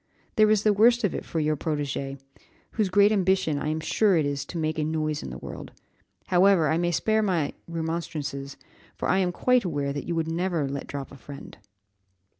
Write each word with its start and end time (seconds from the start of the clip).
There 0.35 0.49
is 0.49 0.63
the 0.63 0.73
worst 0.73 1.03
of 1.03 1.13
it 1.13 1.23
for 1.23 1.39
your 1.39 1.55
protégé, 1.55 2.19
whose 2.71 2.89
great 2.89 3.11
ambition 3.11 3.59
I 3.59 3.67
am 3.67 3.79
sure 3.79 4.17
it 4.17 4.25
is 4.25 4.45
to 4.45 4.57
make 4.57 4.79
a 4.79 4.83
noise 4.83 5.21
in 5.21 5.29
the 5.29 5.37
world. 5.37 5.73
However, 6.29 6.69
I 6.69 6.79
may 6.79 6.89
spare 6.89 7.21
my 7.21 7.53
remonstrances, 7.67 8.57
for 8.95 9.07
I 9.07 9.19
am 9.19 9.31
quite 9.31 9.63
aware 9.63 9.93
that 9.93 10.07
you 10.07 10.15
would 10.15 10.27
never 10.27 10.67
let 10.67 10.87
drop 10.87 11.11
a 11.11 11.17
friend." 11.17 11.55